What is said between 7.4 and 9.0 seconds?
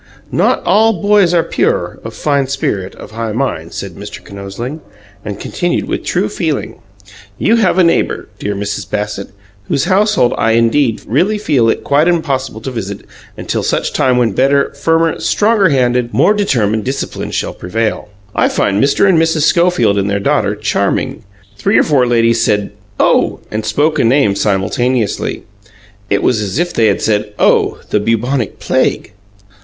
have a neighbour, dear Mrs.